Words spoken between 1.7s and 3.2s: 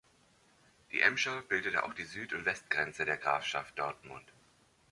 auch die Süd- und Westgrenze der